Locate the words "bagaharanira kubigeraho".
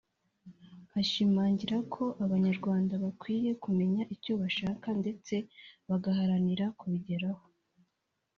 5.89-7.43